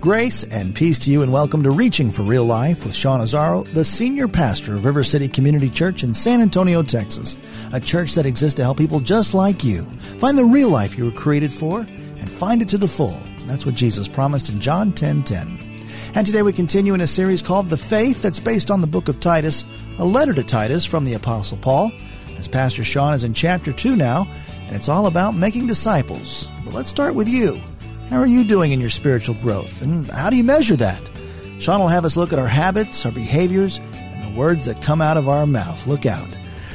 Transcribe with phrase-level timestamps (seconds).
[0.00, 3.66] Grace and peace to you, and welcome to Reaching for Real Life with Sean Azzaro,
[3.74, 7.36] the senior pastor of River City Community Church in San Antonio, Texas,
[7.72, 9.82] a church that exists to help people just like you
[10.20, 13.20] find the real life you were created for and find it to the full.
[13.46, 15.58] That's what Jesus promised in John 10 10.
[16.14, 19.08] And today we continue in a series called The Faith that's based on the book
[19.08, 19.64] of Titus,
[19.98, 21.90] a letter to Titus from the Apostle Paul.
[22.38, 24.30] As Pastor Sean is in chapter 2 now,
[24.60, 26.52] and it's all about making disciples.
[26.64, 27.60] But let's start with you.
[28.10, 29.82] How are you doing in your spiritual growth?
[29.82, 31.02] And how do you measure that?
[31.58, 35.02] Sean will have us look at our habits, our behaviors, and the words that come
[35.02, 35.86] out of our mouth.
[35.86, 36.28] Look out.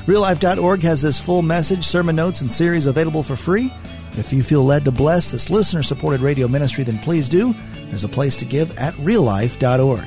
[0.05, 3.73] RealLife.org has this full message, sermon notes, and series available for free.
[4.11, 7.55] If you feel led to bless this listener supported radio ministry, then please do.
[7.87, 10.05] There's a place to give at reallife.org.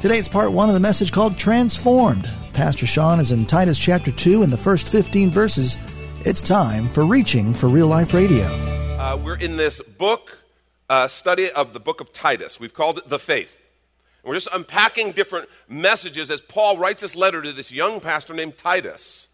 [0.00, 2.28] Today it's part one of the message called Transformed.
[2.52, 5.78] Pastor Sean is in Titus chapter 2 in the first 15 verses.
[6.24, 8.46] It's time for Reaching for Real Life Radio.
[8.98, 10.37] Uh, we're in this book
[10.88, 12.58] uh, study of the book of Titus.
[12.58, 13.60] We've called it The Faith.
[14.22, 18.34] And we're just unpacking different messages as Paul writes this letter to this young pastor
[18.34, 19.28] named Titus.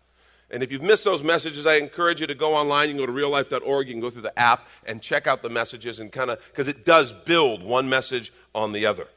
[0.51, 2.89] And if you've missed those messages, I encourage you to go online.
[2.89, 3.89] You can go to reallife.org.
[3.89, 6.69] You can go through the app and check out the messages and kind of, because
[6.69, 9.09] it does build one message on the other.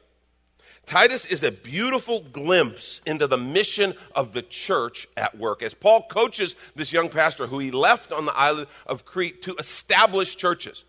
[0.86, 6.02] Titus is a beautiful glimpse into the mission of the church at work as Paul
[6.08, 10.84] coaches this young pastor who he left on the island of Crete to establish churches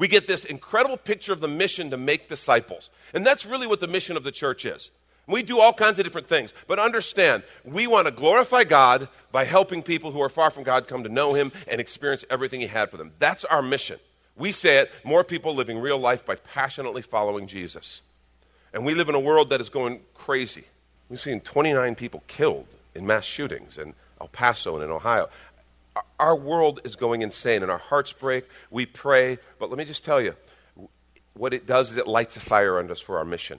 [0.00, 2.88] we get this incredible picture of the mission to make disciples.
[3.12, 4.90] And that's really what the mission of the church is.
[5.26, 9.44] We do all kinds of different things, but understand, we want to glorify God by
[9.44, 12.66] helping people who are far from God come to know Him and experience everything He
[12.66, 13.12] had for them.
[13.18, 13.98] That's our mission.
[14.36, 18.00] We say it more people living real life by passionately following Jesus.
[18.72, 20.64] And we live in a world that is going crazy.
[21.10, 25.28] We've seen 29 people killed in mass shootings in El Paso and in Ohio
[26.20, 28.44] our world is going insane and our hearts break.
[28.70, 29.38] We pray.
[29.58, 30.36] But let me just tell you
[31.34, 33.58] what it does is it lights a fire under us for our mission.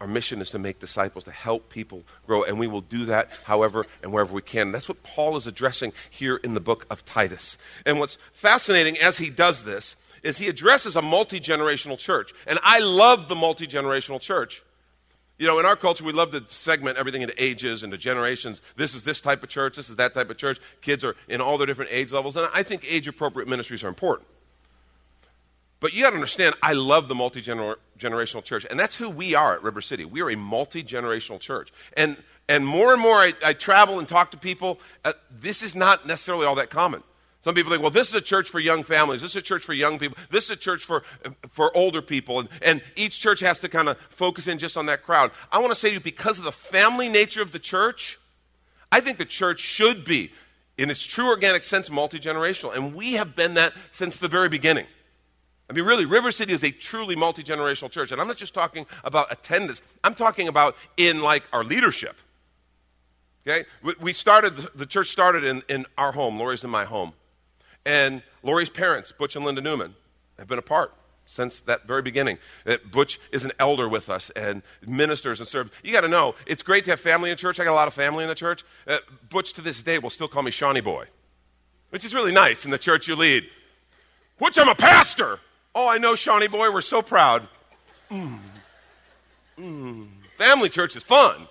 [0.00, 3.30] Our mission is to make disciples, to help people grow, and we will do that
[3.44, 4.70] however and wherever we can.
[4.70, 7.56] That's what Paul is addressing here in the book of Titus.
[7.86, 12.34] And what's fascinating as he does this is he addresses a multi generational church.
[12.46, 14.62] And I love the multi generational church.
[15.38, 18.62] You know, in our culture, we love to segment everything into ages, into generations.
[18.76, 20.58] This is this type of church, this is that type of church.
[20.80, 23.88] Kids are in all their different age levels, and I think age appropriate ministries are
[23.88, 24.28] important.
[25.78, 29.34] But you got to understand, I love the multi generational church, and that's who we
[29.34, 30.06] are at River City.
[30.06, 31.70] We are a multi generational church.
[31.96, 32.16] And,
[32.48, 36.06] and more and more I, I, travel and talk to people, uh, this is not
[36.06, 37.02] necessarily all that common.
[37.46, 39.22] Some people think, well, this is a church for young families.
[39.22, 40.18] This is a church for young people.
[40.32, 41.04] This is a church for,
[41.52, 42.40] for older people.
[42.40, 45.30] And, and each church has to kind of focus in just on that crowd.
[45.52, 48.18] I want to say to you, because of the family nature of the church,
[48.90, 50.32] I think the church should be,
[50.76, 52.74] in its true organic sense, multi generational.
[52.74, 54.86] And we have been that since the very beginning.
[55.70, 58.10] I mean, really, River City is a truly multi generational church.
[58.10, 62.16] And I'm not just talking about attendance, I'm talking about in like our leadership.
[63.46, 63.66] Okay?
[64.00, 67.12] We started, the church started in, in our home, Lori's in my home.
[67.86, 69.94] And Lori's parents, Butch and Linda Newman,
[70.38, 70.92] have been apart
[71.24, 72.38] since that very beginning.
[72.66, 75.70] Uh, Butch is an elder with us and ministers and serves.
[75.84, 77.60] You got to know, it's great to have family in church.
[77.60, 78.64] I got a lot of family in the church.
[78.88, 78.98] Uh,
[79.30, 81.06] Butch to this day will still call me Shawnee Boy,
[81.90, 83.48] which is really nice in the church you lead.
[84.38, 85.38] Butch, I'm a pastor.
[85.72, 86.72] Oh, I know, Shawnee Boy.
[86.72, 87.46] We're so proud.
[88.10, 88.40] Mm.
[89.58, 90.08] Mm.
[90.36, 91.46] Family church is fun.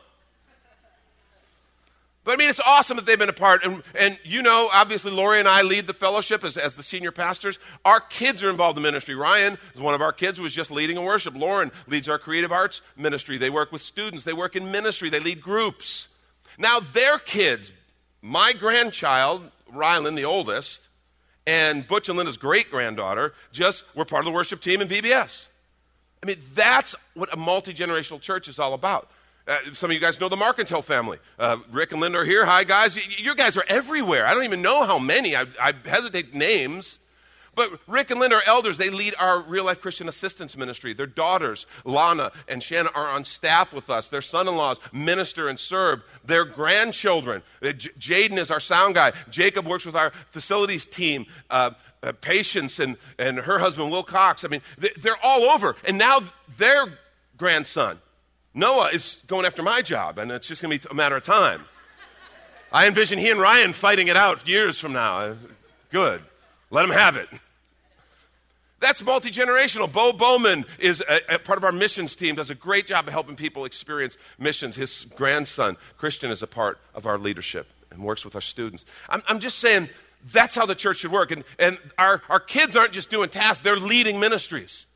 [2.25, 3.63] But I mean, it's awesome that they've been a part.
[3.63, 7.11] And, and you know, obviously, Lori and I lead the fellowship as, as the senior
[7.11, 7.59] pastors.
[7.85, 9.13] Our kids are involved in ministry.
[9.13, 11.35] Ryan is one of our kids who was just leading a worship.
[11.35, 13.37] Lauren leads our creative arts ministry.
[13.37, 16.07] They work with students, they work in ministry, they lead groups.
[16.57, 17.71] Now, their kids,
[18.23, 20.87] my grandchild, Rylan, the oldest,
[21.45, 25.47] and Butch and Linda's great granddaughter, just were part of the worship team in VBS.
[26.23, 29.11] I mean, that's what a multi generational church is all about.
[29.47, 31.19] Uh, some of you guys know the Marcantel family.
[31.37, 32.45] Uh, Rick and Linda are here.
[32.45, 32.97] Hi, guys.
[33.19, 34.25] You guys are everywhere.
[34.25, 35.35] I don't even know how many.
[35.35, 36.99] I, I hesitate names.
[37.53, 38.77] But Rick and Linda are elders.
[38.77, 40.93] They lead our real life Christian assistance ministry.
[40.93, 44.09] Their daughters, Lana and Shanna, are on staff with us.
[44.09, 46.03] Their son in laws minister and serve.
[46.25, 49.13] Their grandchildren, uh, J- Jaden is our sound guy.
[49.29, 51.25] Jacob works with our facilities team.
[51.49, 51.71] Uh,
[52.03, 54.43] uh, Patience and, and her husband, Will Cox.
[54.43, 55.75] I mean, they're all over.
[55.85, 56.21] And now
[56.57, 56.85] their
[57.37, 57.99] grandson,
[58.55, 61.23] Noah, is going after my job, and it's just going to be a matter of
[61.23, 61.65] time.
[62.71, 65.17] I envision he and Ryan fighting it out years from now.
[65.19, 65.35] Uh,
[65.91, 66.21] good.
[66.71, 67.27] Let them have it.
[68.79, 69.91] That's multi generational.
[69.91, 73.13] Bo Bowman is a, a part of our missions team, does a great job of
[73.13, 74.75] helping people experience missions.
[74.75, 78.85] His grandson, Christian, is a part of our leadership and works with our students.
[79.09, 79.89] I'm, I'm just saying
[80.31, 81.31] that's how the church should work.
[81.31, 84.87] And, and our, our kids aren't just doing tasks, they're leading ministries.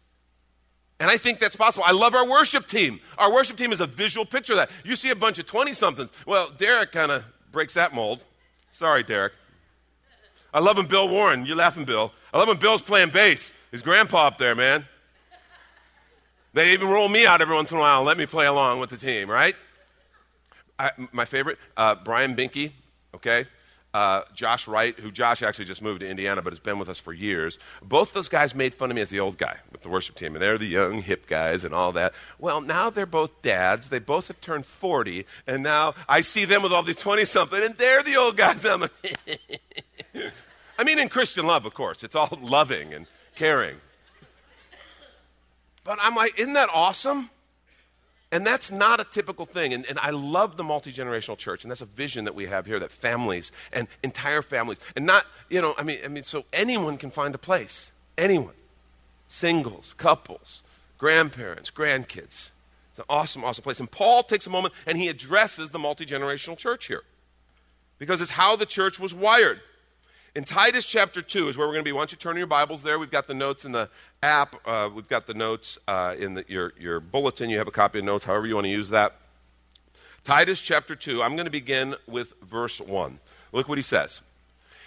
[0.99, 1.85] And I think that's possible.
[1.87, 2.99] I love our worship team.
[3.17, 4.69] Our worship team is a visual picture of that.
[4.83, 6.11] You see a bunch of 20 somethings.
[6.25, 8.19] Well, Derek kind of breaks that mold.
[8.73, 9.33] Sorry, Derek.
[10.53, 11.45] I love him, Bill Warren.
[11.45, 12.11] You're laughing, Bill.
[12.33, 13.53] I love him, Bill's playing bass.
[13.71, 14.85] His grandpa up there, man.
[16.53, 18.79] They even roll me out every once in a while and let me play along
[18.79, 19.55] with the team, right?
[20.77, 22.71] I, my favorite, uh, Brian Binky,
[23.13, 23.45] okay?
[23.93, 26.97] Uh, Josh Wright, who Josh actually just moved to Indiana but has been with us
[26.97, 27.59] for years.
[27.81, 30.35] Both those guys made fun of me as the old guy with the worship team,
[30.35, 32.13] and they're the young, hip guys and all that.
[32.37, 33.89] Well, now they're both dads.
[33.89, 37.63] They both have turned 40, and now I see them with all these 20 something,
[37.63, 38.65] and they're the old guys.
[38.65, 38.83] I'm
[40.77, 42.03] I mean, in Christian love, of course.
[42.03, 43.05] It's all loving and
[43.35, 43.77] caring.
[45.85, 47.29] But I'm like, isn't that awesome?
[48.31, 49.73] And that's not a typical thing.
[49.73, 52.65] And, and I love the multi generational church, and that's a vision that we have
[52.65, 56.45] here that families and entire families, and not, you know, I mean, I mean, so
[56.51, 57.91] anyone can find a place.
[58.17, 58.53] Anyone.
[59.29, 60.63] Singles, couples,
[60.97, 62.49] grandparents, grandkids.
[62.89, 63.79] It's an awesome, awesome place.
[63.79, 67.03] And Paul takes a moment and he addresses the multi generational church here
[67.99, 69.61] because it's how the church was wired.
[70.35, 71.91] In Titus chapter 2 is where we're going to be.
[71.91, 72.99] Why don't you turn your Bibles there?
[72.99, 73.89] We've got the notes in the
[74.21, 74.55] app.
[74.65, 77.49] Uh, we've got the notes uh, in the, your, your bulletin.
[77.49, 79.15] You have a copy of notes, however you want to use that.
[80.23, 81.23] Titus chapter 2.
[81.23, 83.19] I'm going to begin with verse 1.
[83.51, 84.21] Look what he says.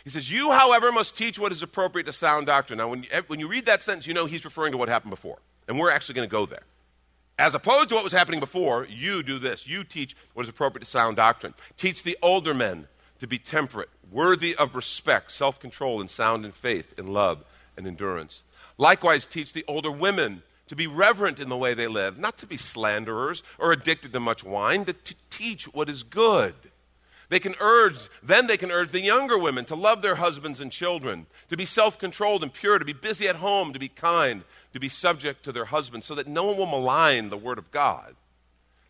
[0.04, 2.78] He says, You, however, must teach what is appropriate to sound doctrine.
[2.78, 5.10] Now, when you, when you read that sentence, you know he's referring to what happened
[5.10, 5.38] before.
[5.68, 6.62] And we're actually going to go there.
[7.38, 9.66] As opposed to what was happening before, you do this.
[9.66, 11.54] You teach what is appropriate to sound doctrine.
[11.76, 12.88] Teach the older men
[13.18, 17.44] to be temperate, worthy of respect, self control, and sound in faith, in love,
[17.76, 18.42] and endurance.
[18.78, 22.46] Likewise, teach the older women to be reverent in the way they live, not to
[22.46, 26.54] be slanderers or addicted to much wine, but to teach what is good.
[27.32, 30.70] They can urge, then they can urge the younger women to love their husbands and
[30.70, 34.42] children, to be self controlled and pure, to be busy at home, to be kind,
[34.74, 37.70] to be subject to their husbands, so that no one will malign the word of
[37.70, 38.16] God.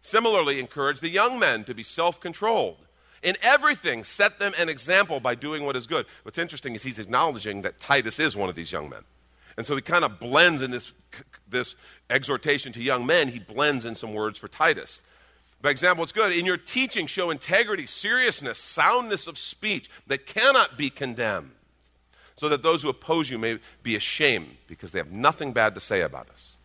[0.00, 2.78] Similarly, encourage the young men to be self controlled
[3.22, 6.04] in everything, set them an example by doing what is good.
[6.24, 9.04] What's interesting is he's acknowledging that Titus is one of these young men.
[9.56, 10.92] And so he kind of blends in this,
[11.48, 11.76] this
[12.10, 15.00] exhortation to young men, he blends in some words for Titus.
[15.62, 16.32] By example, it's good.
[16.32, 21.52] In your teaching, show integrity, seriousness, soundness of speech that cannot be condemned,
[22.36, 25.80] so that those who oppose you may be ashamed because they have nothing bad to
[25.80, 26.56] say about us.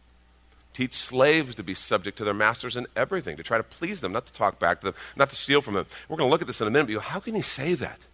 [0.74, 4.12] Teach slaves to be subject to their masters in everything, to try to please them,
[4.12, 5.86] not to talk back to them, not to steal from them.
[6.10, 8.08] We're going to look at this in a minute, but how can he say that?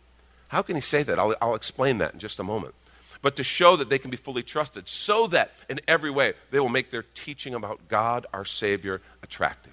[0.50, 1.18] How can he say that?
[1.18, 2.75] I'll, I'll explain that in just a moment.
[3.21, 6.59] But to show that they can be fully trusted, so that in every way they
[6.59, 9.73] will make their teaching about God, our Savior, attractive.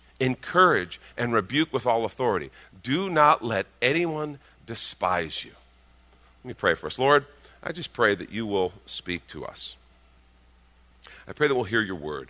[0.21, 2.51] encourage, and rebuke with all authority.
[2.83, 5.51] Do not let anyone despise you.
[6.43, 6.97] Let me pray for us.
[6.97, 7.25] Lord,
[7.63, 9.75] I just pray that you will speak to us.
[11.27, 12.29] I pray that we'll hear your word.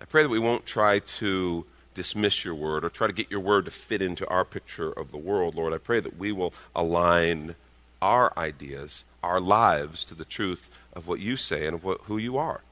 [0.00, 1.64] I pray that we won't try to
[1.94, 5.10] dismiss your word or try to get your word to fit into our picture of
[5.10, 5.72] the world, Lord.
[5.72, 7.54] I pray that we will align
[8.02, 12.18] our ideas, our lives to the truth of what you say and of what, who
[12.18, 12.62] you are.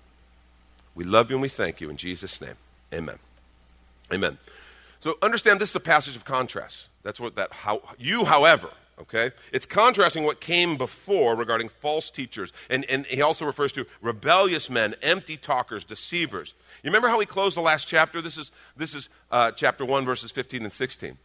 [0.94, 1.88] We love you and we thank you.
[1.88, 2.56] In Jesus' name,
[2.92, 3.18] amen.
[4.12, 4.38] Amen.
[5.00, 6.88] So understand this is a passage of contrast.
[7.02, 9.32] That's what that how you, however, okay?
[9.52, 12.52] It's contrasting what came before regarding false teachers.
[12.70, 16.54] And, and he also refers to rebellious men, empty talkers, deceivers.
[16.82, 18.22] You remember how he closed the last chapter?
[18.22, 21.18] This is, this is uh, chapter 1, verses 15 and 16.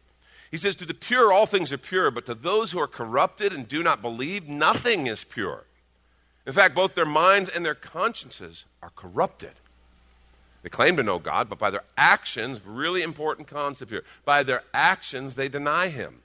[0.49, 3.53] He says, To the pure, all things are pure, but to those who are corrupted
[3.53, 5.65] and do not believe, nothing is pure.
[6.45, 9.51] In fact, both their minds and their consciences are corrupted.
[10.63, 14.63] They claim to know God, but by their actions, really important concept here, by their
[14.73, 16.21] actions, they deny Him.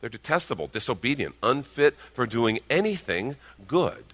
[0.00, 3.36] They're detestable, disobedient, unfit for doing anything
[3.68, 4.04] good.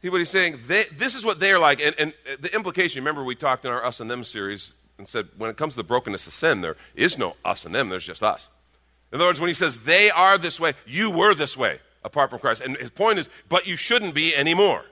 [0.00, 0.60] See what he's saying?
[0.66, 1.80] They, this is what they're like.
[1.80, 5.28] And, and the implication, remember, we talked in our Us and Them series and said
[5.36, 8.04] when it comes to the brokenness of sin, there is no us and them, there's
[8.04, 8.48] just us.
[9.12, 12.30] In other words, when he says they are this way, you were this way apart
[12.30, 12.60] from Christ.
[12.60, 14.84] And his point is, but you shouldn't be anymore.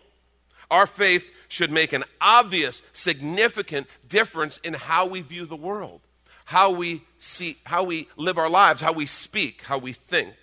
[0.70, 6.00] Our faith should make an obvious, significant difference in how we view the world,
[6.46, 10.34] how we see, how we live our lives, how we speak, how we think.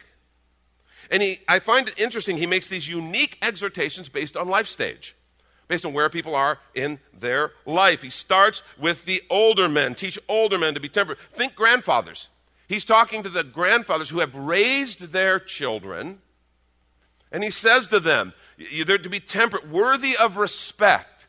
[1.12, 5.16] And he, I find it interesting, he makes these unique exhortations based on life stage,
[5.68, 8.02] based on where people are in their life.
[8.02, 11.20] He starts with the older men, teach older men to be temperate.
[11.34, 12.30] Think grandfathers.
[12.68, 16.20] He's talking to the grandfathers who have raised their children,
[17.34, 18.34] and he says to them,
[18.86, 21.26] They're to be temperate, worthy of respect,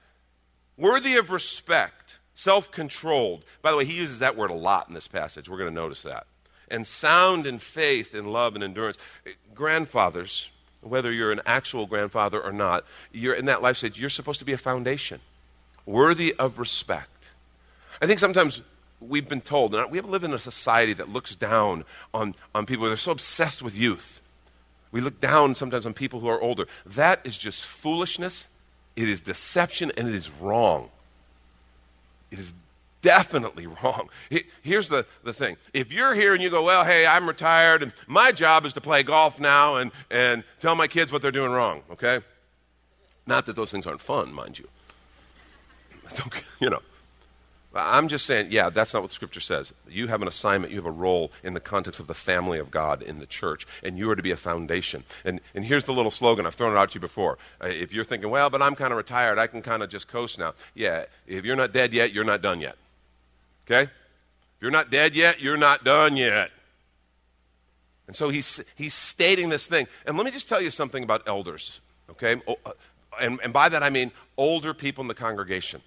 [0.76, 3.44] worthy of respect, self controlled.
[3.62, 5.48] By the way, he uses that word a lot in this passage.
[5.48, 6.26] We're going to notice that.
[6.70, 10.50] And sound in faith, in love, and endurance eh, grandfathers,
[10.82, 14.44] whether you're an actual grandfather or not, you're in that life stage, you're supposed to
[14.44, 15.20] be a foundation
[15.86, 17.30] worthy of respect.
[18.00, 18.62] I think sometimes
[19.00, 22.86] we've been told, and we live in a society that looks down on, on people.
[22.86, 24.22] They're so obsessed with youth.
[24.94, 26.68] We look down sometimes on people who are older.
[26.86, 28.46] That is just foolishness.
[28.94, 30.88] It is deception, and it is wrong.
[32.30, 32.54] It is
[33.02, 34.08] definitely wrong.
[34.62, 35.56] Here's the, the thing.
[35.72, 38.80] If you're here and you go, well, hey, I'm retired and my job is to
[38.80, 42.20] play golf now and, and tell my kids what they're doing wrong, okay?
[43.26, 44.68] Not that those things aren't fun, mind you.
[46.60, 46.82] you know.
[47.82, 49.72] I'm just saying, yeah, that's not what scripture says.
[49.88, 52.70] You have an assignment, you have a role in the context of the family of
[52.70, 55.04] God in the church, and you are to be a foundation.
[55.24, 57.38] And, and here's the little slogan I've thrown it out to you before.
[57.62, 60.06] Uh, if you're thinking, well, but I'm kind of retired, I can kind of just
[60.06, 60.54] coast now.
[60.74, 62.76] Yeah, if you're not dead yet, you're not done yet.
[63.66, 63.82] Okay?
[63.82, 63.90] If
[64.60, 66.50] you're not dead yet, you're not done yet.
[68.06, 69.86] And so he's, he's stating this thing.
[70.06, 72.40] And let me just tell you something about elders, okay?
[72.46, 72.72] Uh,
[73.20, 75.80] and, and by that I mean older people in the congregation.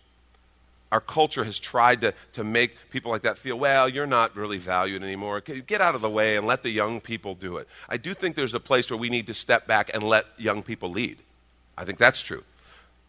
[0.92, 4.58] Our culture has tried to, to make people like that feel, well, you're not really
[4.58, 5.42] valued anymore.
[5.42, 7.68] Get out of the way and let the young people do it.
[7.90, 10.64] I do think there's a place where we need to step back and let young
[10.64, 11.18] people lead.
[11.78, 12.44] I think that's true.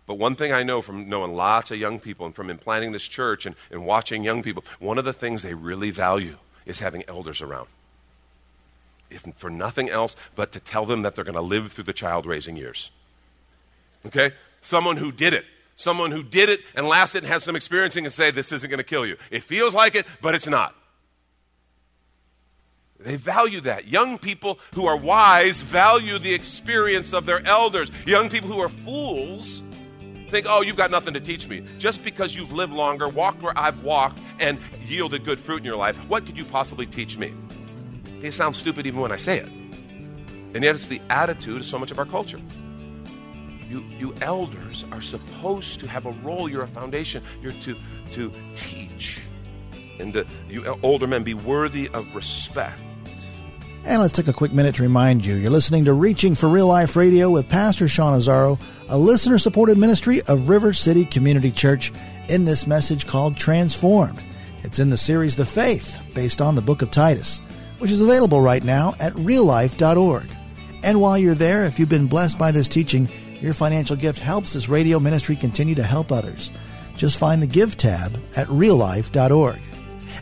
[0.06, 3.06] But one thing I know from knowing lots of young people and from implanting this
[3.06, 7.04] church and, and watching young people, one of the things they really value is having
[7.06, 7.68] elders around.
[9.10, 11.92] If for nothing else but to tell them that they're going to live through the
[11.92, 12.90] child raising years.
[14.06, 14.32] Okay?
[14.62, 15.44] Someone who did it.
[15.78, 18.78] Someone who did it and lasted and has some experiencing and say, this isn't going
[18.78, 19.16] to kill you.
[19.30, 20.74] It feels like it, but it's not.
[22.98, 23.86] They value that.
[23.86, 27.92] Young people who are wise value the experience of their elders.
[28.06, 29.62] Young people who are fools
[30.30, 31.62] think, oh, you've got nothing to teach me.
[31.78, 35.76] Just because you've lived longer, walked where I've walked, and yielded good fruit in your
[35.76, 37.32] life, what could you possibly teach me?
[38.20, 39.46] It sounds stupid even when I say it.
[39.46, 42.40] And yet it's the attitude of so much of our culture.
[43.68, 46.48] You, you elders are supposed to have a role.
[46.48, 47.22] You're a foundation.
[47.42, 47.76] You're to,
[48.12, 49.20] to teach.
[49.98, 52.80] And to, you older men, be worthy of respect.
[53.84, 56.66] And let's take a quick minute to remind you you're listening to Reaching for Real
[56.66, 61.92] Life Radio with Pastor Sean Azzaro, a listener supported ministry of River City Community Church,
[62.28, 64.20] in this message called Transformed.
[64.62, 67.40] It's in the series The Faith, based on the book of Titus,
[67.78, 70.28] which is available right now at reallife.org.
[70.82, 73.08] And while you're there, if you've been blessed by this teaching,
[73.40, 76.50] your financial gift helps this radio ministry continue to help others.
[76.96, 79.60] Just find the Give tab at reallife.org.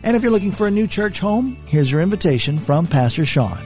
[0.03, 3.63] And if you're looking for a new church home, here's your invitation from Pastor Sean.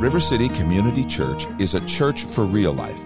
[0.00, 3.00] River City Community Church is a church for real life.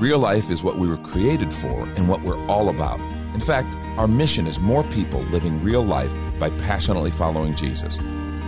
[0.00, 3.00] Real life is what we were created for and what we're all about.
[3.34, 7.98] In fact, our mission is more people living real life by passionately following Jesus.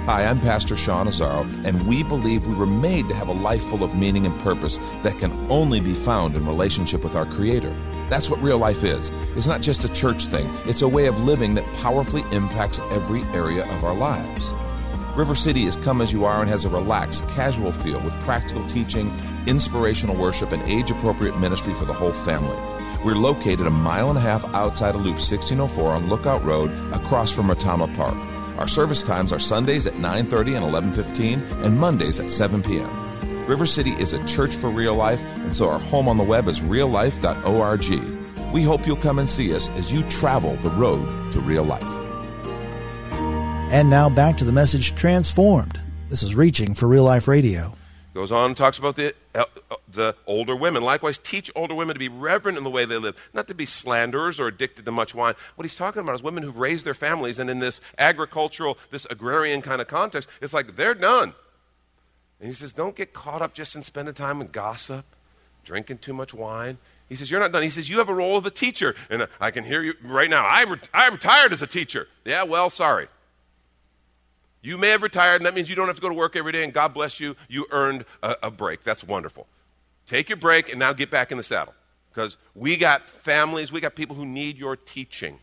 [0.06, 3.64] Hi, I'm Pastor Sean Azzaro, and we believe we were made to have a life
[3.64, 7.75] full of meaning and purpose that can only be found in relationship with our Creator.
[8.11, 9.11] That's what real life is.
[9.34, 13.23] It's not just a church thing, it's a way of living that powerfully impacts every
[13.32, 14.52] area of our lives.
[15.16, 18.66] River City is come as you are and has a relaxed, casual feel with practical
[18.66, 19.11] teaching,
[19.46, 22.58] inspirational worship, and age appropriate ministry for the whole family.
[23.06, 27.32] We're located a mile and a half outside of Loop 1604 on Lookout Road across
[27.32, 28.34] from Retama Park.
[28.58, 32.90] Our service times are Sundays at 9:30 and 11:15 and Mondays at 7 p.m.
[33.46, 36.49] River City is a church for real life, and so our home on the web
[36.49, 38.52] is reallife.org.
[38.52, 41.82] We hope you'll come and see us as you travel the road to real life.
[43.70, 45.80] And now back to the message Transformed.
[46.08, 47.75] This is Reaching for Real Life Radio.
[48.14, 49.44] Goes on and talks about the, uh,
[49.88, 50.85] the older women.
[50.85, 53.66] Likewise, teach older women to be reverent in the way they live, not to be
[53.66, 55.35] slanderers or addicted to much wine.
[55.56, 59.04] What he's talking about is women who've raised their families, and in this agricultural, this
[59.11, 61.35] agrarian kind of context, it's like they're done.
[62.38, 65.04] And he says, don't get caught up just in spending time in gossip,
[65.64, 66.78] drinking too much wine.
[67.09, 67.62] He says, You're not done.
[67.62, 68.94] He says, You have a role of a teacher.
[69.11, 70.44] And I can hear you right now.
[70.44, 72.09] I, re- I retired as a teacher.
[72.25, 73.09] Yeah, well, sorry.
[74.64, 76.50] You may have retired, and that means you don't have to go to work every
[76.50, 77.37] day, and God bless you.
[77.49, 78.83] You earned a, a break.
[78.83, 79.47] That's wonderful.
[80.06, 81.75] Take your break and now get back in the saddle.
[82.11, 85.38] Because we got families, we got people who need your teaching,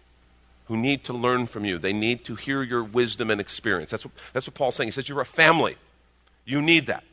[0.66, 1.78] who need to learn from you.
[1.78, 3.92] They need to hear your wisdom and experience.
[3.92, 4.88] That's what, that's what Paul's saying.
[4.88, 5.76] He says, You're a family.
[6.44, 7.04] You need that.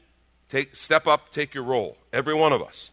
[0.48, 1.98] Take, step up, take your role.
[2.10, 2.90] Every one of us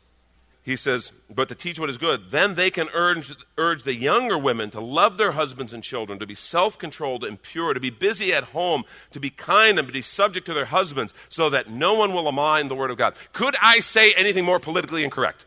[0.66, 4.36] he says, but to teach what is good, then they can urge, urge the younger
[4.36, 7.92] women to love their husbands and children, to be self controlled and pure, to be
[7.92, 11.70] busy at home, to be kind and to be subject to their husbands, so that
[11.70, 13.14] no one will malign the word of God.
[13.32, 15.46] Could I say anything more politically incorrect?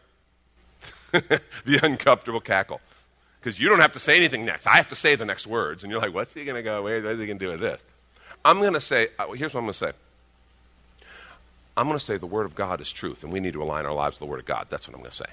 [1.10, 2.80] the uncomfortable cackle.
[3.40, 4.68] Because you don't have to say anything next.
[4.68, 5.82] I have to say the next words.
[5.82, 6.84] And you're like, what's he going to go?
[6.84, 7.84] Where's he going to do with this?
[8.44, 9.92] I'm going to say, uh, here's what I'm going to say.
[11.78, 13.87] I'm going to say the Word of God is truth, and we need to align
[13.87, 14.66] our lives with the Word of God.
[14.68, 15.26] That's what I'm going to say.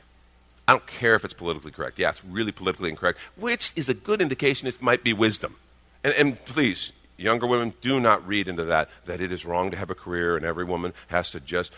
[0.67, 1.97] I don't care if it's politically correct.
[1.97, 5.55] Yeah, it's really politically incorrect, which is a good indication it might be wisdom.
[6.03, 9.77] And, and please, younger women, do not read into that that it is wrong to
[9.77, 11.71] have a career and every woman has to just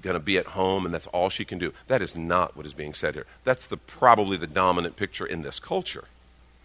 [0.00, 1.72] going to be at home and that's all she can do.
[1.86, 3.26] That is not what is being said here.
[3.44, 6.04] That's the, probably the dominant picture in this culture.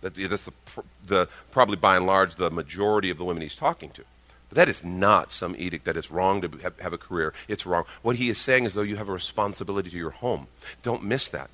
[0.01, 0.53] That, that's the,
[1.05, 4.03] the, probably by and large the majority of the women he's talking to.
[4.49, 7.33] But that is not some edict that it's wrong to have, have, a career.
[7.47, 7.83] It's wrong.
[8.01, 10.47] What he is saying is, though, you have a responsibility to your home.
[10.83, 11.49] Don't miss that.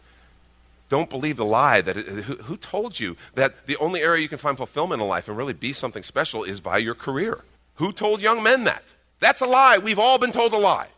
[0.89, 4.29] Don't believe the lie that it, who, who told you that the only area you
[4.29, 7.43] can find fulfillment in life and really be something special is by your career?
[7.75, 8.93] Who told young men that?
[9.19, 9.79] That's a lie.
[9.79, 10.89] We've all been told a lie.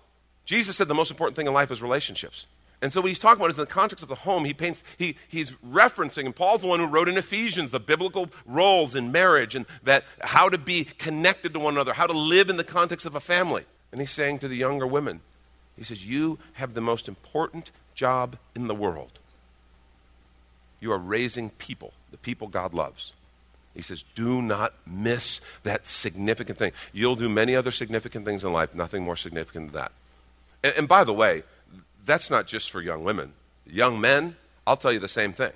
[0.46, 2.48] Jesus said the most important thing in life is relationships.
[2.82, 4.84] And so what he's talking about is in the context of the home, he paints,
[4.98, 9.12] he, he's referencing, and Paul's the one who wrote in Ephesians the biblical roles in
[9.12, 12.64] marriage and that how to be connected to one another, how to live in the
[12.64, 13.64] context of a family.
[13.92, 15.22] And he's saying to the younger women,
[15.78, 19.20] he says, You have the most important job in the world.
[20.80, 23.14] You are raising people, the people God loves.
[23.74, 26.72] He says, Do not miss that significant thing.
[26.94, 29.92] You'll do many other significant things in life, nothing more significant than that.
[30.64, 31.44] And, and by the way,
[32.06, 33.34] that's not just for young women.
[33.66, 35.52] Young men, I'll tell you the same thing.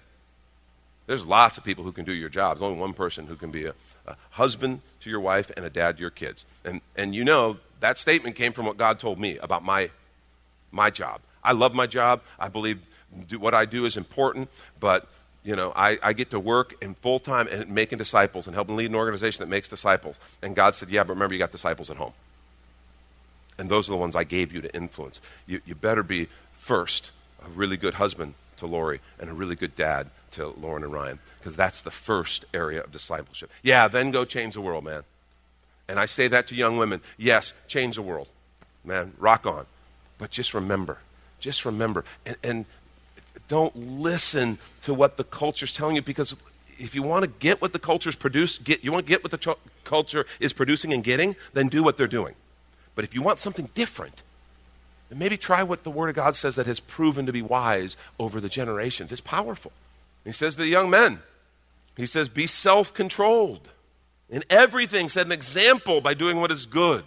[1.05, 2.57] There's lots of people who can do your job.
[2.57, 3.73] There's only one person who can be a,
[4.05, 6.45] a husband to your wife and a dad to your kids.
[6.63, 9.89] And, and you know, that statement came from what God told me about my,
[10.71, 11.21] my job.
[11.43, 12.21] I love my job.
[12.37, 12.79] I believe
[13.27, 15.07] do, what I do is important, but
[15.43, 18.75] you know, I, I get to work in full time and making disciples and helping
[18.75, 20.19] lead an organization that makes disciples.
[20.41, 22.13] And God said, Yeah, but remember, you got disciples at home.
[23.59, 25.19] And those are the ones I gave you to influence.
[25.45, 27.11] You, you better be, first,
[27.45, 31.19] a really good husband to Lori and a really good dad to Lauren and Ryan,
[31.37, 33.51] because that's the first area of discipleship.
[33.61, 35.03] Yeah, then go change the world, man.
[35.89, 37.01] And I say that to young women.
[37.17, 38.27] Yes, change the world.
[38.85, 39.65] Man, rock on.
[40.17, 40.99] But just remember,
[41.39, 42.05] just remember.
[42.25, 42.65] And, and
[43.47, 46.37] don't listen to what the culture's telling you because
[46.77, 49.31] if you want to get what the culture's produce, get, you want to get what
[49.31, 52.35] the culture is producing and getting, then do what they're doing.
[52.95, 54.23] But if you want something different,
[55.09, 57.97] then maybe try what the Word of God says that has proven to be wise
[58.19, 59.11] over the generations.
[59.11, 59.71] It's powerful.
[60.23, 61.19] He says to the young men,
[61.97, 63.69] He says, be self controlled.
[64.29, 67.03] In everything, set an example by doing what is good.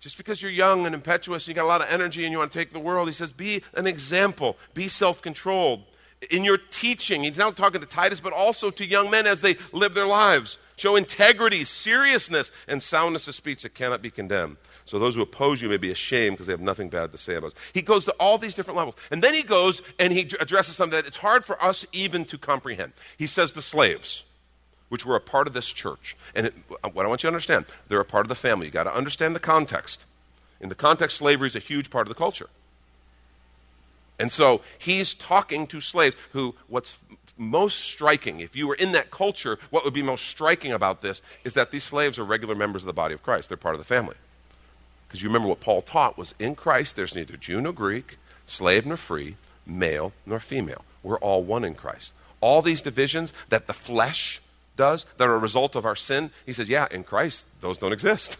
[0.00, 2.38] Just because you're young and impetuous and you got a lot of energy and you
[2.38, 5.82] want to take the world, he says, be an example, be self controlled.
[6.30, 9.56] In your teaching, he's now talking to Titus, but also to young men as they
[9.72, 10.56] live their lives.
[10.76, 14.56] Show integrity, seriousness, and soundness of speech that cannot be condemned.
[14.86, 17.34] So those who oppose you may be ashamed because they have nothing bad to say
[17.34, 17.58] about us.
[17.74, 18.94] He goes to all these different levels.
[19.10, 22.38] And then he goes and he addresses something that it's hard for us even to
[22.38, 22.92] comprehend.
[23.18, 24.22] He says to slaves,
[24.88, 26.16] which were a part of this church.
[26.36, 28.66] And it, uh, what I want you to understand, they're a part of the family.
[28.66, 30.04] You've got to understand the context.
[30.60, 32.48] In the context, slavery is a huge part of the culture.
[34.20, 36.98] And so he's talking to slaves who, what's
[37.36, 41.20] most striking, if you were in that culture, what would be most striking about this
[41.44, 43.48] is that these slaves are regular members of the body of Christ.
[43.48, 44.14] They're part of the family.
[45.16, 48.84] Because you remember what Paul taught was in Christ there's neither Jew nor Greek, slave
[48.84, 50.84] nor free, male nor female.
[51.02, 52.12] We're all one in Christ.
[52.42, 54.42] All these divisions that the flesh
[54.76, 57.94] does, that are a result of our sin, he says, yeah, in Christ, those don't
[57.94, 58.36] exist.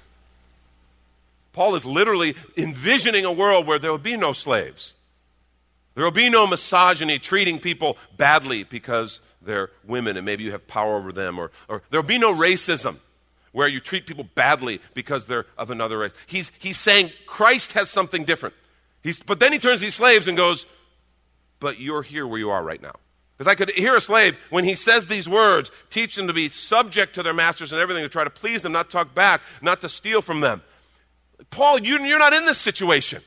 [1.54, 4.96] Paul is literally envisioning a world where there will be no slaves.
[5.94, 10.68] There will be no misogyny, treating people badly because they're women and maybe you have
[10.68, 12.96] power over them, or, or there will be no racism
[13.56, 16.12] where you treat people badly because they're of another race.
[16.26, 18.54] He's, he's saying Christ has something different.
[19.02, 20.66] He's, but then he turns to these slaves and goes,
[21.58, 22.96] But you're here where you are right now.
[23.34, 26.50] Because I could hear a slave, when he says these words, teach them to be
[26.50, 29.80] subject to their masters and everything, to try to please them, not talk back, not
[29.80, 30.60] to steal from them.
[31.48, 33.22] Paul, you, you're not in this situation.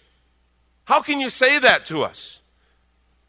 [0.86, 2.42] How can you say that to us?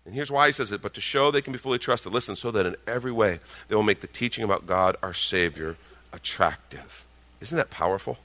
[0.05, 2.13] And here's why he says it, but to show they can be fully trusted.
[2.13, 5.79] Listen, so that in every way they will make the teaching about God, our Savior,
[6.13, 7.05] attractive.
[7.41, 8.19] Isn't that powerful?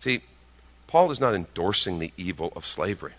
[0.00, 0.22] See,
[0.86, 3.12] Paul is not endorsing the evil of slavery.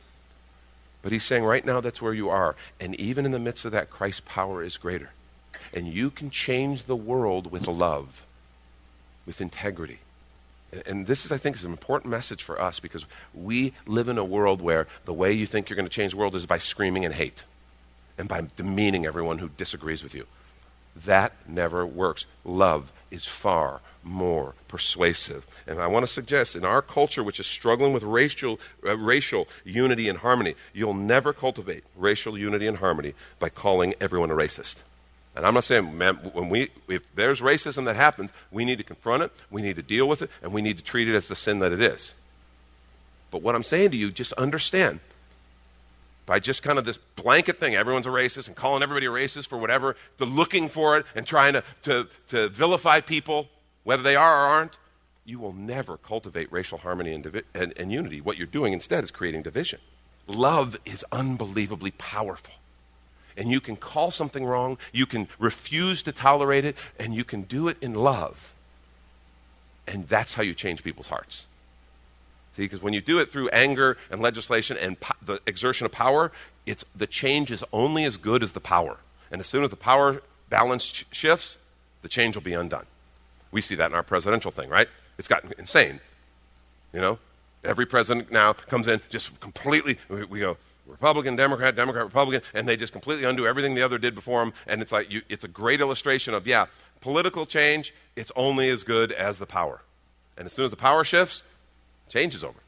[1.01, 2.55] But he's saying right now that's where you are.
[2.79, 5.11] And even in the midst of that, Christ's power is greater.
[5.73, 8.25] And you can change the world with love,
[9.25, 9.99] with integrity.
[10.85, 14.17] And, this is, I think, is an important message for us because we live in
[14.17, 16.59] a world where the way you think you're going to change the world is by
[16.59, 17.43] screaming and hate
[18.17, 20.27] and by demeaning everyone who disagrees with you.
[20.95, 22.25] That never works.
[22.45, 25.45] Love is far more persuasive.
[25.67, 29.47] And I want to suggest in our culture, which is struggling with racial, uh, racial
[29.63, 34.77] unity and harmony, you'll never cultivate racial unity and harmony by calling everyone a racist.
[35.35, 38.83] And I'm not saying, man, when we, if there's racism that happens, we need to
[38.83, 41.27] confront it, we need to deal with it, and we need to treat it as
[41.27, 42.15] the sin that it is.
[43.29, 44.99] But what I'm saying to you, just understand
[46.31, 49.47] by just kind of this blanket thing everyone's a racist and calling everybody a racist
[49.47, 53.49] for whatever, to looking for it and trying to, to, to vilify people
[53.83, 54.77] whether they are or aren't,
[55.25, 58.21] you will never cultivate racial harmony and, divi- and, and unity.
[58.21, 59.81] What you're doing instead is creating division.
[60.25, 62.53] Love is unbelievably powerful.
[63.35, 67.41] And you can call something wrong, you can refuse to tolerate it, and you can
[67.41, 68.53] do it in love.
[69.85, 71.45] And that's how you change people's hearts.
[72.53, 75.91] See, because when you do it through anger and legislation and po- the exertion of
[75.91, 76.31] power,
[76.65, 78.97] it's, the change is only as good as the power.
[79.31, 81.57] And as soon as the power balance sh- shifts,
[82.01, 82.85] the change will be undone.
[83.51, 84.87] We see that in our presidential thing, right?
[85.17, 86.01] It's gotten insane.
[86.93, 87.19] You know,
[87.63, 89.97] every president now comes in just completely.
[90.09, 93.97] We, we go Republican, Democrat, Democrat, Republican, and they just completely undo everything the other
[93.97, 94.53] did before them.
[94.67, 96.65] And it's like you, it's a great illustration of yeah,
[96.99, 97.93] political change.
[98.15, 99.81] It's only as good as the power.
[100.37, 101.43] And as soon as the power shifts,
[102.11, 102.59] change is over.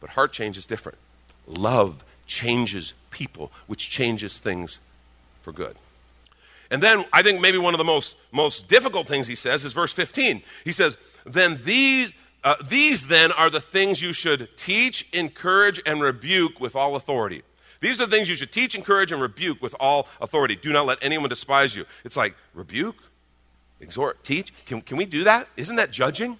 [0.00, 0.98] But heart change is different.
[1.46, 4.78] Love changes people, which changes things
[5.42, 5.76] for good.
[6.70, 9.72] And then I think maybe one of the most, most difficult things he says is
[9.72, 10.42] verse 15.
[10.64, 12.12] He says, Then these,
[12.44, 17.42] uh, these then are the things you should teach, encourage, and rebuke with all authority.
[17.80, 20.56] These are the things you should teach, encourage, and rebuke with all authority.
[20.56, 21.86] Do not let anyone despise you.
[22.04, 22.96] It's like, rebuke,
[23.80, 24.52] exhort, teach.
[24.66, 25.48] Can, can we do that?
[25.56, 26.38] Isn't that judging?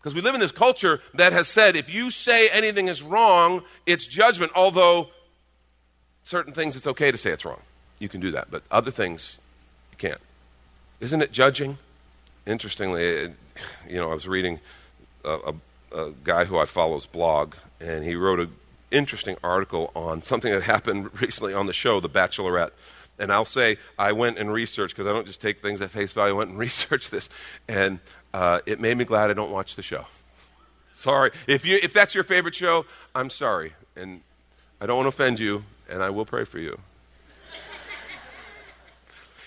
[0.00, 3.62] Because we live in this culture that has said if you say anything is wrong,
[3.86, 5.08] it's judgment, although
[6.24, 7.60] certain things it's okay to say it's wrong
[8.00, 8.50] you can do that.
[8.50, 9.38] But other things,
[9.92, 10.20] you can't.
[10.98, 11.78] Isn't it judging?
[12.46, 13.32] Interestingly, it,
[13.88, 14.58] you know, I was reading
[15.24, 15.52] a,
[15.92, 18.52] a, a guy who I follow's blog, and he wrote an
[18.90, 22.70] interesting article on something that happened recently on the show, The Bachelorette.
[23.20, 26.10] And I'll say I went and researched because I don't just take things at face
[26.12, 26.34] value.
[26.34, 27.28] I went and researched this,
[27.68, 28.00] and
[28.34, 30.06] uh, it made me glad I don't watch the show.
[30.94, 32.84] Sorry if you if that's your favorite show.
[33.14, 34.22] I'm sorry, and
[34.80, 36.78] I don't want to offend you, and I will pray for you.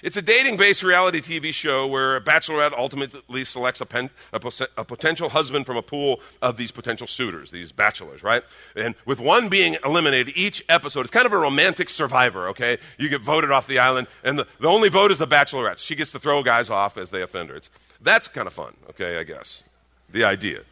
[0.04, 4.42] It's a dating based reality TV show where a bachelorette ultimately selects a, pen, a,
[4.78, 8.44] a, potential husband from a pool of these potential suitors, these bachelors, right?
[8.76, 12.80] And with one being eliminated each episode, it's kind of a romantic survivor, okay?
[12.98, 15.78] You get voted off the island, and the, the only vote is the bachelorette.
[15.78, 17.56] She gets to throw guys off as they offend her.
[17.56, 17.70] It's,
[18.02, 19.64] that's kind of fun, okay, I guess.
[20.12, 20.64] The idea.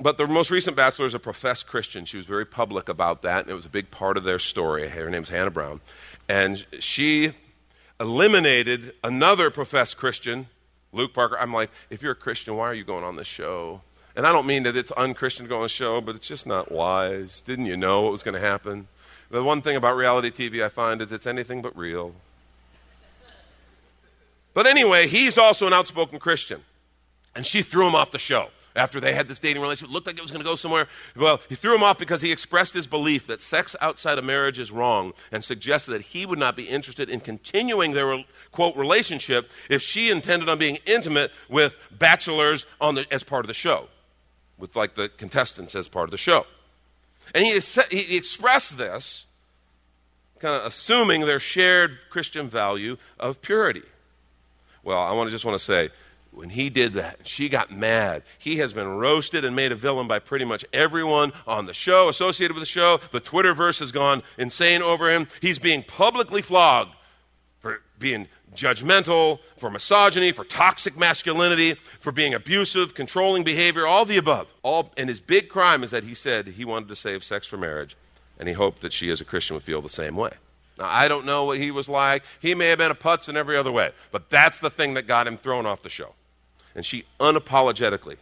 [0.00, 2.04] But the most recent bachelor is a professed Christian.
[2.04, 4.88] She was very public about that, and it was a big part of their story.
[4.88, 5.80] Her name's Hannah Brown.
[6.28, 7.32] And she
[8.00, 10.46] eliminated another professed Christian,
[10.92, 11.38] Luke Parker.
[11.38, 13.82] I'm like, if you're a Christian, why are you going on this show?
[14.16, 16.46] And I don't mean that it's unchristian to go on the show, but it's just
[16.46, 17.42] not wise.
[17.42, 18.86] Didn't you know what was going to happen?
[19.30, 22.14] The one thing about reality TV I find is it's anything but real.
[24.52, 26.62] But anyway, he's also an outspoken Christian.
[27.34, 29.90] And she threw him off the show after they had this dating relationship.
[29.90, 30.88] It looked like it was going to go somewhere.
[31.16, 34.58] Well, he threw him off because he expressed his belief that sex outside of marriage
[34.58, 39.50] is wrong and suggested that he would not be interested in continuing their, quote, relationship
[39.70, 43.88] if she intended on being intimate with bachelors on the, as part of the show,
[44.58, 46.46] with like the contestants as part of the show.
[47.34, 47.58] And he,
[47.90, 49.26] he expressed this
[50.40, 53.82] kind of assuming their shared Christian value of purity.
[54.82, 55.88] Well, I want to just want to say,
[56.34, 58.22] when he did that, she got mad.
[58.38, 62.08] He has been roasted and made a villain by pretty much everyone on the show,
[62.08, 63.00] associated with the show.
[63.12, 65.28] The Twitterverse has gone insane over him.
[65.40, 66.94] He's being publicly flogged
[67.60, 74.16] for being judgmental, for misogyny, for toxic masculinity, for being abusive, controlling behavior, all the
[74.16, 74.52] above.
[74.62, 77.56] All, and his big crime is that he said he wanted to save sex for
[77.56, 77.96] marriage,
[78.38, 80.32] and he hoped that she, as a Christian, would feel the same way.
[80.78, 82.24] Now, I don't know what he was like.
[82.40, 85.06] He may have been a putz in every other way, but that's the thing that
[85.06, 86.14] got him thrown off the show.
[86.74, 88.16] And she unapologetically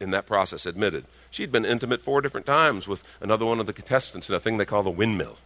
[0.00, 3.72] in that process, admitted she'd been intimate four different times with another one of the
[3.72, 5.38] contestants in a thing they call the windmill.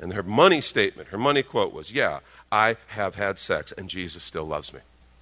[0.00, 2.20] And her money statement, her money quote was, Yeah,
[2.52, 4.80] I have had sex, and Jesus still loves me.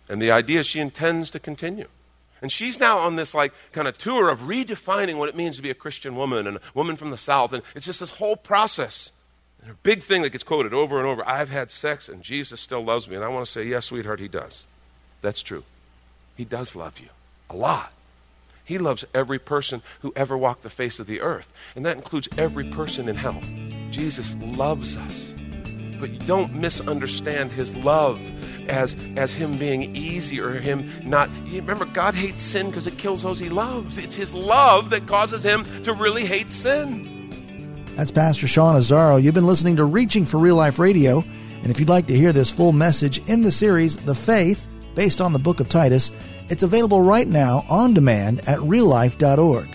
[0.08, 1.88] And the idea she intends to continue.
[2.42, 5.62] And she's now on this like kind of tour of redefining what it means to
[5.62, 7.52] be a Christian woman and a woman from the South.
[7.52, 9.10] And it's just this whole process.
[9.58, 12.60] And her big thing that gets quoted over and over I've had sex and Jesus
[12.60, 13.16] still loves me.
[13.16, 14.66] And I want to say, yes, sweetheart, he does.
[15.22, 15.64] That's true.
[16.36, 17.08] He does love you
[17.50, 17.92] a lot.
[18.64, 22.28] He loves every person who ever walked the face of the earth, and that includes
[22.36, 23.40] every person in hell.
[23.90, 25.34] Jesus loves us.
[26.00, 28.20] But you don't misunderstand his love
[28.68, 31.30] as, as him being easy or him not.
[31.46, 33.96] Remember, God hates sin because it kills those he loves.
[33.96, 37.14] It's his love that causes him to really hate sin.
[37.96, 39.22] That's Pastor Sean Azzaro.
[39.22, 41.24] You've been listening to Reaching for Real Life Radio.
[41.62, 45.20] And if you'd like to hear this full message in the series, The Faith, based
[45.20, 46.10] on the book of Titus,
[46.48, 49.68] it's available right now on demand at reallife.org.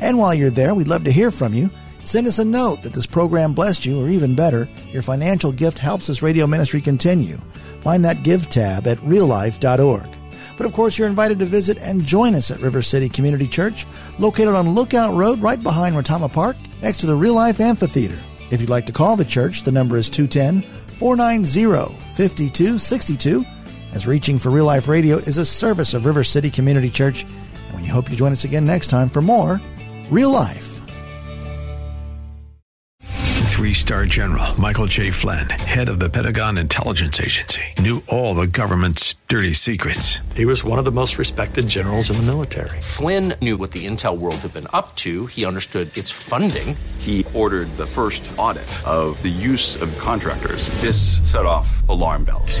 [0.00, 1.70] And while you're there, we'd love to hear from you.
[2.02, 5.78] Send us a note that this program blessed you, or even better, your financial gift
[5.78, 7.36] helps this radio ministry continue.
[7.80, 10.08] Find that Give tab at reallife.org.
[10.56, 13.86] But of course, you're invited to visit and join us at River City Community Church,
[14.18, 18.18] located on Lookout Road right behind Retama Park, next to the Real Life Amphitheater.
[18.50, 20.62] If you'd like to call the church, the number is 210
[20.98, 23.44] 490 5262
[23.94, 27.80] as Reaching for Real Life Radio is a service of River City Community Church, and
[27.80, 29.60] we hope you join us again next time for more
[30.10, 30.72] Real Life.
[33.54, 35.12] Three star general Michael J.
[35.12, 40.18] Flynn, head of the Pentagon Intelligence Agency, knew all the government's dirty secrets.
[40.34, 42.80] He was one of the most respected generals in the military.
[42.80, 46.76] Flynn knew what the intel world had been up to, he understood its funding.
[46.98, 50.68] He ordered the first audit of the use of contractors.
[50.80, 52.60] This set off alarm bells.